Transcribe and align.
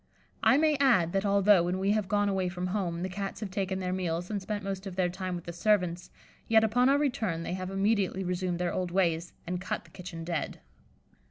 I 0.41 0.57
may 0.57 0.77
add, 0.77 1.13
that 1.13 1.27
although, 1.27 1.61
when 1.61 1.77
we 1.77 1.91
have 1.91 2.07
gone 2.09 2.27
away 2.27 2.49
from 2.49 2.65
home, 2.65 3.03
the 3.03 3.07
Cats 3.07 3.39
have 3.41 3.51
taken 3.51 3.77
their 3.79 3.93
meals 3.93 4.31
and 4.31 4.41
spent 4.41 4.63
most 4.63 4.87
of 4.87 4.95
their 4.95 5.09
time 5.09 5.35
with 5.35 5.43
the 5.43 5.53
servants, 5.53 6.09
yet 6.47 6.63
upon 6.63 6.89
our 6.89 6.97
return 6.97 7.43
they 7.43 7.53
have 7.53 7.69
immediately 7.69 8.23
resumed 8.23 8.57
their 8.57 8.73
old 8.73 8.89
ways, 8.89 9.33
and 9.45 9.61
cut 9.61 9.83
the 9.83 9.91
kitchen 9.91 10.23
dead. 10.23 10.59